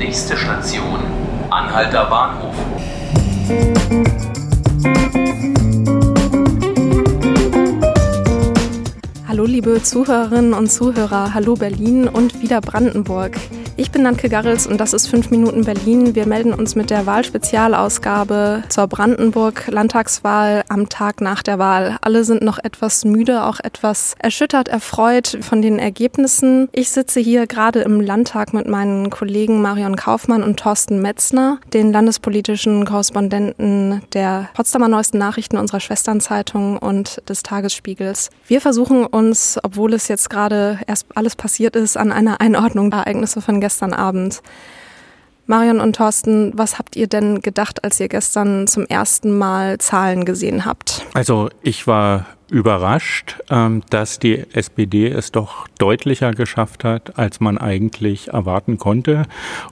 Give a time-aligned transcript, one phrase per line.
[0.00, 0.98] Nächste Station,
[1.50, 2.54] Anhalter Bahnhof.
[9.28, 13.36] Hallo liebe Zuhörerinnen und Zuhörer, hallo Berlin und wieder Brandenburg.
[13.80, 16.14] Ich bin Nanke Garrels und das ist 5 Minuten Berlin.
[16.14, 21.96] Wir melden uns mit der Wahlspezialausgabe zur Brandenburg-Landtagswahl am Tag nach der Wahl.
[22.02, 26.68] Alle sind noch etwas müde, auch etwas erschüttert, erfreut von den Ergebnissen.
[26.72, 31.90] Ich sitze hier gerade im Landtag mit meinen Kollegen Marion Kaufmann und Thorsten Metzner, den
[31.90, 38.28] landespolitischen Korrespondenten der Potsdamer Neuesten Nachrichten unserer Schwesternzeitung und des Tagesspiegels.
[38.46, 43.00] Wir versuchen uns, obwohl es jetzt gerade erst alles passiert ist, an einer Einordnung der
[43.00, 44.42] Ereignisse von gestern gestern Abend.
[45.46, 50.24] Marion und Thorsten, was habt ihr denn gedacht, als ihr gestern zum ersten Mal Zahlen
[50.24, 51.06] gesehen habt?
[51.14, 57.58] Also ich war überrascht, ähm, dass die SPD es doch deutlicher geschafft hat, als man
[57.58, 59.24] eigentlich erwarten konnte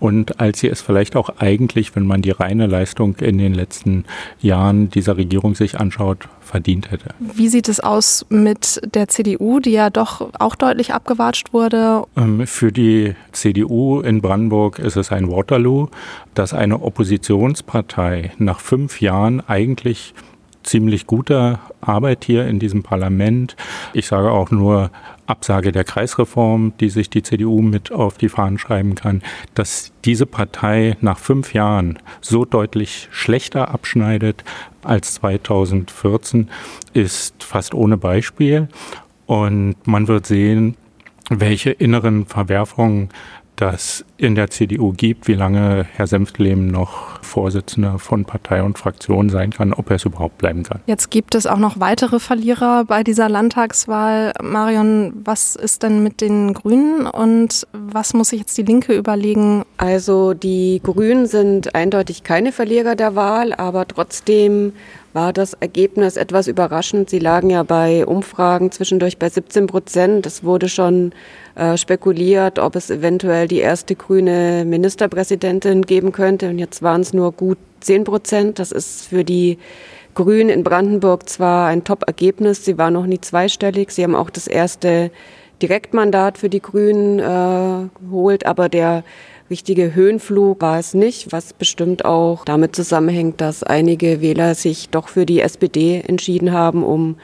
[0.00, 4.04] und als sie es vielleicht auch eigentlich, wenn man die reine Leistung in den letzten
[4.40, 7.14] Jahren dieser Regierung sich anschaut, verdient hätte.
[7.18, 12.04] Wie sieht es aus mit der CDU, die ja doch auch deutlich abgewatscht wurde?
[12.16, 15.88] Ähm, für die CDU in Brandenburg ist es ein Waterloo,
[16.34, 20.14] dass eine Oppositionspartei nach fünf Jahren eigentlich
[20.62, 23.56] ziemlich guter Arbeit hier in diesem Parlament.
[23.92, 24.90] Ich sage auch nur
[25.26, 29.22] Absage der Kreisreform, die sich die CDU mit auf die Fahnen schreiben kann,
[29.54, 34.44] dass diese Partei nach fünf Jahren so deutlich schlechter abschneidet
[34.82, 36.48] als 2014,
[36.92, 38.68] ist fast ohne Beispiel.
[39.26, 40.76] Und man wird sehen,
[41.30, 43.10] welche inneren Verwerfungen
[43.56, 49.30] das in der CDU gibt, wie lange Herr Senftleben noch Vorsitzender von Partei und Fraktion
[49.30, 50.80] sein kann, ob er es überhaupt bleiben kann.
[50.86, 54.32] Jetzt gibt es auch noch weitere Verlierer bei dieser Landtagswahl.
[54.40, 59.64] Marion, was ist denn mit den Grünen und was muss sich jetzt die Linke überlegen?
[59.76, 64.72] Also die Grünen sind eindeutig keine Verlierer der Wahl, aber trotzdem
[65.12, 67.10] war das Ergebnis etwas überraschend.
[67.10, 70.26] Sie lagen ja bei Umfragen zwischendurch bei 17 Prozent.
[70.26, 71.12] Es wurde schon
[71.54, 76.50] äh, spekuliert, ob es eventuell die erste grüne Ministerpräsidentin geben könnte.
[76.50, 78.58] Und jetzt waren es nur gut 10 Prozent.
[78.58, 79.58] Das ist für die
[80.14, 82.64] Grünen in Brandenburg zwar ein Top-Ergebnis.
[82.64, 83.90] Sie waren noch nie zweistellig.
[83.90, 85.10] Sie haben auch das erste
[85.62, 89.04] Direktmandat für die Grünen äh, geholt, aber der
[89.48, 95.08] richtige Höhenflug war es nicht, was bestimmt auch damit zusammenhängt, dass einige Wähler sich doch
[95.08, 97.16] für die SPD entschieden haben, um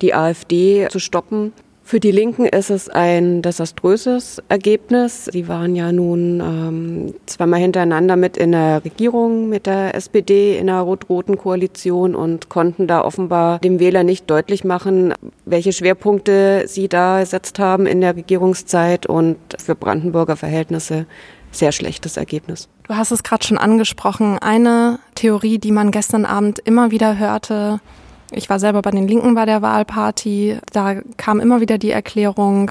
[0.00, 1.52] die AfD zu stoppen.
[1.84, 5.26] Für die Linken ist es ein desaströses Ergebnis.
[5.26, 10.70] Sie waren ja nun ähm, zweimal hintereinander mit in der Regierung mit der SPD in
[10.70, 15.12] einer rot-roten Koalition und konnten da offenbar dem Wähler nicht deutlich machen,
[15.44, 21.06] welche Schwerpunkte sie da gesetzt haben in der Regierungszeit und für Brandenburger Verhältnisse
[21.50, 22.68] sehr schlechtes Ergebnis.
[22.88, 24.38] Du hast es gerade schon angesprochen.
[24.38, 27.80] Eine Theorie, die man gestern Abend immer wieder hörte,
[28.32, 32.70] ich war selber bei den Linken bei der Wahlparty, da kam immer wieder die Erklärung,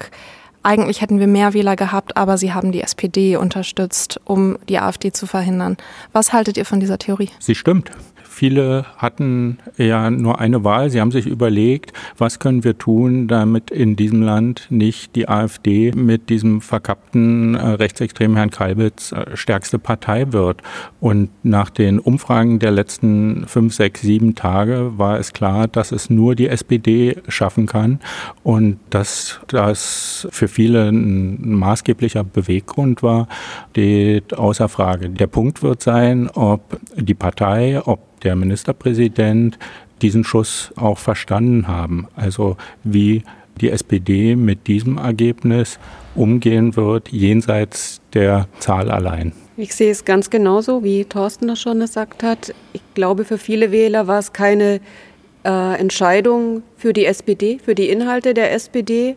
[0.62, 5.12] eigentlich hätten wir mehr Wähler gehabt, aber sie haben die SPD unterstützt, um die AfD
[5.12, 5.76] zu verhindern.
[6.12, 7.30] Was haltet ihr von dieser Theorie?
[7.38, 7.90] Sie stimmt.
[8.32, 10.88] Viele hatten ja nur eine Wahl.
[10.88, 15.92] Sie haben sich überlegt, was können wir tun, damit in diesem Land nicht die AfD
[15.92, 20.62] mit diesem verkappten äh, rechtsextremen Herrn Kalbitz äh, stärkste Partei wird.
[20.98, 26.08] Und nach den Umfragen der letzten fünf, sechs, sieben Tage war es klar, dass es
[26.08, 28.00] nur die SPD schaffen kann
[28.42, 33.28] und dass das für viele ein maßgeblicher Beweggrund war,
[33.72, 35.10] steht außer Frage.
[35.10, 39.58] Der Punkt wird sein, ob die Partei, ob der Ministerpräsident
[40.00, 42.08] diesen Schuss auch verstanden haben.
[42.16, 43.22] Also wie
[43.60, 45.78] die SPD mit diesem Ergebnis
[46.14, 49.32] umgehen wird, jenseits der Zahl allein.
[49.56, 52.54] Ich sehe es ganz genauso, wie Thorsten das schon gesagt hat.
[52.72, 54.80] Ich glaube, für viele Wähler war es keine
[55.44, 59.16] äh, Entscheidung für die SPD, für die Inhalte der SPD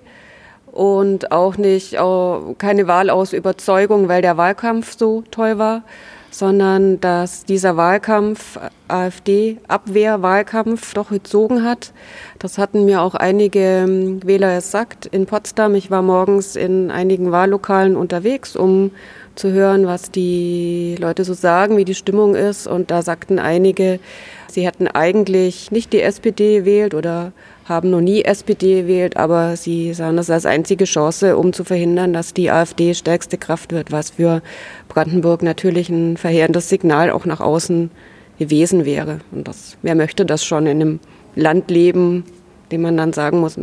[0.72, 5.84] und auch nicht auch keine Wahl aus Überzeugung, weil der Wahlkampf so toll war,
[6.31, 11.94] sondern dass dieser Wahlkampf, AfD-Abwehrwahlkampf, doch gezogen hat.
[12.39, 15.75] Das hatten mir auch einige ähm, Wähler gesagt in Potsdam.
[15.75, 18.92] Ich war morgens in einigen Wahllokalen unterwegs, um
[19.36, 22.68] zu hören, was die Leute so sagen, wie die Stimmung ist.
[22.68, 24.00] Und da sagten einige,
[24.48, 27.31] sie hätten eigentlich nicht die SPD gewählt oder
[27.65, 32.13] haben noch nie SPD gewählt, aber sie sahen das als einzige Chance, um zu verhindern,
[32.13, 34.44] dass die AfD stärkste Kraft wird, was für
[34.88, 37.89] Brandenburg natürlich ein verheerendes Signal auch nach außen
[38.38, 39.19] gewesen wäre.
[39.31, 41.00] Und das, wer möchte das schon in einem
[41.35, 42.23] Land leben,
[42.71, 43.59] dem man dann sagen muss,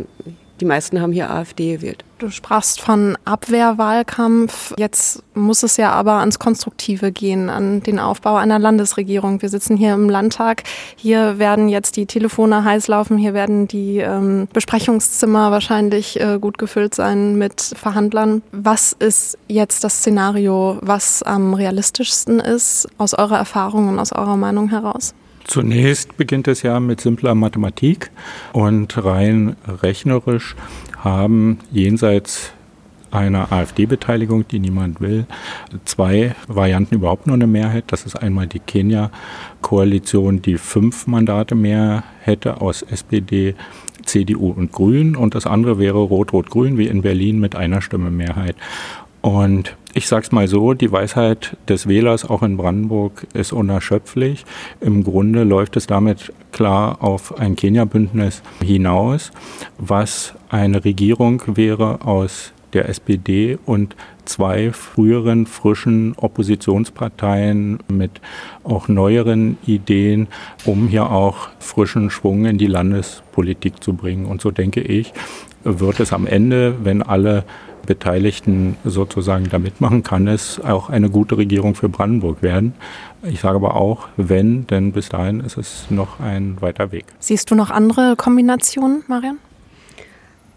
[0.59, 2.03] die meisten haben hier AfD gewählt.
[2.23, 4.73] Du sprachst von Abwehrwahlkampf.
[4.77, 9.41] Jetzt muss es ja aber ans Konstruktive gehen, an den Aufbau einer Landesregierung.
[9.41, 10.63] Wir sitzen hier im Landtag.
[10.95, 13.17] Hier werden jetzt die Telefone heiß laufen.
[13.17, 18.41] Hier werden die ähm, Besprechungszimmer wahrscheinlich äh, gut gefüllt sein mit Verhandlern.
[18.53, 24.37] Was ist jetzt das Szenario, was am realistischsten ist aus eurer Erfahrung und aus eurer
[24.37, 25.13] Meinung heraus?
[25.45, 28.11] Zunächst beginnt es ja mit simpler Mathematik
[28.53, 30.55] und rein rechnerisch
[31.03, 32.53] haben jenseits
[33.11, 35.27] einer AfD-Beteiligung, die niemand will,
[35.85, 37.85] zwei Varianten überhaupt nur eine Mehrheit.
[37.87, 43.55] Das ist einmal die Kenia-Koalition, die fünf Mandate mehr hätte aus SPD,
[44.03, 45.15] CDU und Grünen.
[45.15, 48.55] Und das andere wäre Rot-Rot-Grün wie in Berlin mit einer Stimme Mehrheit.
[49.23, 54.43] Und ich sage es mal so, die Weisheit des Wählers auch in Brandenburg ist unerschöpflich.
[54.81, 59.31] Im Grunde läuft es damit klar auf ein Kenia-Bündnis hinaus,
[59.77, 68.19] was eine Regierung wäre aus der SPD und zwei früheren frischen Oppositionsparteien mit
[68.65, 70.27] auch neueren Ideen,
[70.65, 74.25] um hier auch frischen Schwung in die Landespolitik zu bringen.
[74.25, 75.13] Und so denke ich,
[75.63, 77.45] wird es am Ende, wenn alle
[77.85, 82.73] Beteiligten sozusagen da mitmachen, kann es auch eine gute Regierung für Brandenburg werden.
[83.23, 87.05] Ich sage aber auch, wenn, denn bis dahin ist es noch ein weiter Weg.
[87.19, 89.37] Siehst du noch andere Kombinationen, Marian?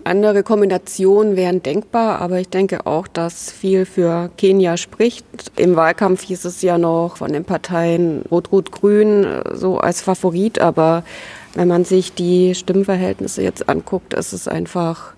[0.07, 5.27] Andere Kombinationen wären denkbar, aber ich denke auch, dass viel für Kenia spricht.
[5.57, 11.03] Im Wahlkampf hieß es ja noch von den Parteien Rot-Rot-Grün äh, so als Favorit, aber
[11.55, 15.16] wenn man sich die Stimmverhältnisse jetzt anguckt, ist es einfach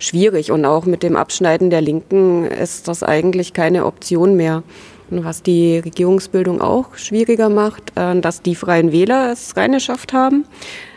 [0.00, 0.50] schwierig.
[0.50, 4.64] Und auch mit dem Abschneiden der Linken ist das eigentlich keine Option mehr.
[5.10, 10.44] Und was die Regierungsbildung auch schwieriger macht, äh, dass die Freien Wähler es reingeschafft haben.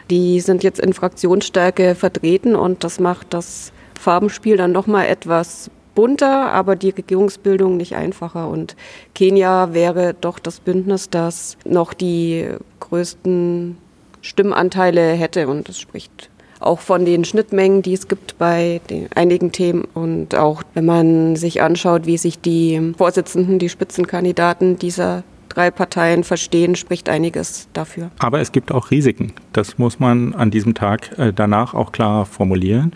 [0.09, 6.51] Die sind jetzt in Fraktionsstärke vertreten und das macht das Farbenspiel dann nochmal etwas bunter,
[6.51, 8.49] aber die Regierungsbildung nicht einfacher.
[8.49, 8.75] Und
[9.15, 12.47] Kenia wäre doch das Bündnis, das noch die
[12.79, 13.77] größten
[14.21, 16.29] Stimmanteile hätte und das spricht
[16.59, 18.81] auch von den Schnittmengen, die es gibt bei
[19.15, 25.23] einigen Themen und auch wenn man sich anschaut, wie sich die Vorsitzenden, die Spitzenkandidaten dieser
[25.53, 28.11] drei Parteien verstehen, spricht einiges dafür.
[28.19, 29.33] Aber es gibt auch Risiken.
[29.51, 32.91] Das muss man an diesem Tag äh, danach auch klar formulieren.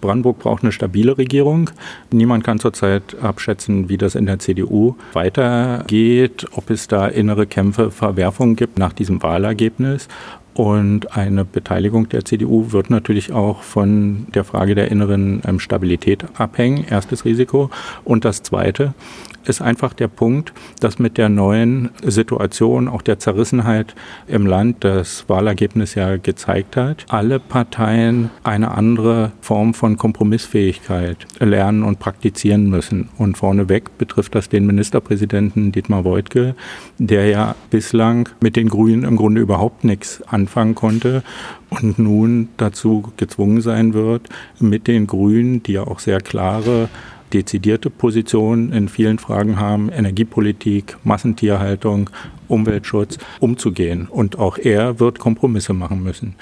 [0.00, 1.70] Brandenburg braucht eine stabile Regierung.
[2.10, 7.90] Niemand kann zurzeit abschätzen, wie das in der CDU weitergeht, ob es da innere Kämpfe,
[7.90, 10.08] Verwerfungen gibt nach diesem Wahlergebnis.
[10.54, 16.24] Und eine Beteiligung der CDU wird natürlich auch von der Frage der inneren ähm, Stabilität
[16.38, 16.84] abhängen.
[16.88, 17.70] Erstes Risiko.
[18.04, 18.94] Und das zweite,
[19.44, 23.94] ist einfach der Punkt, dass mit der neuen Situation, auch der Zerrissenheit
[24.26, 31.82] im Land, das Wahlergebnis ja gezeigt hat, alle Parteien eine andere Form von Kompromissfähigkeit lernen
[31.82, 33.08] und praktizieren müssen.
[33.18, 36.54] Und vorneweg betrifft das den Ministerpräsidenten Dietmar Woidke,
[36.98, 41.22] der ja bislang mit den Grünen im Grunde überhaupt nichts anfangen konnte
[41.70, 44.28] und nun dazu gezwungen sein wird,
[44.58, 46.88] mit den Grünen, die ja auch sehr klare
[47.32, 52.10] dezidierte Positionen in vielen Fragen haben, Energiepolitik, Massentierhaltung,
[52.48, 54.06] Umweltschutz, umzugehen.
[54.08, 56.34] Und auch er wird Kompromisse machen müssen.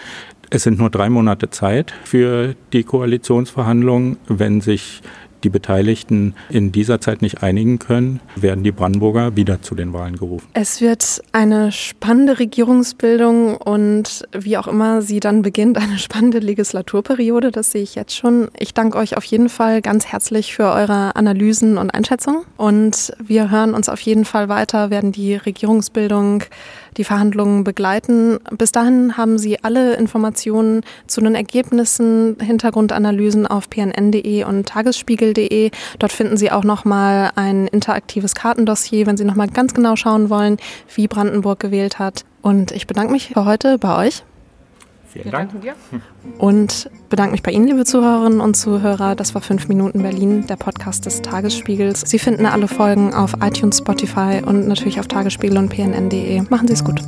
[0.50, 4.16] Es sind nur drei Monate Zeit für die Koalitionsverhandlungen.
[4.26, 5.00] Wenn sich
[5.44, 10.16] die Beteiligten in dieser Zeit nicht einigen können, werden die Brandenburger wieder zu den Wahlen
[10.16, 10.46] gerufen.
[10.54, 17.50] Es wird eine spannende Regierungsbildung und wie auch immer sie dann beginnt, eine spannende Legislaturperiode.
[17.50, 18.48] Das sehe ich jetzt schon.
[18.58, 23.50] Ich danke euch auf jeden Fall ganz herzlich für eure Analysen und Einschätzungen und wir
[23.50, 26.44] hören uns auf jeden Fall weiter, werden die Regierungsbildung
[26.96, 28.38] die Verhandlungen begleiten.
[28.56, 34.74] Bis dahin haben Sie alle Informationen zu den Ergebnissen, Hintergrundanalysen auf pnn.de und
[35.30, 35.70] tagesspiegel.de.
[35.98, 40.58] Dort finden Sie auch nochmal ein interaktives Kartendossier, wenn Sie nochmal ganz genau schauen wollen,
[40.94, 42.24] wie Brandenburg gewählt hat.
[42.42, 44.24] Und ich bedanke mich für heute bei euch.
[45.08, 45.50] Vielen Dank.
[46.38, 49.16] Und bedanke mich bei Ihnen, liebe Zuhörerinnen und Zuhörer.
[49.16, 52.02] Das war 5 Minuten Berlin, der Podcast des Tagesspiegels.
[52.06, 56.42] Sie finden alle Folgen auf iTunes, Spotify und natürlich auf Tagesspiegel und pnn.de.
[56.48, 57.00] Machen Sie es gut.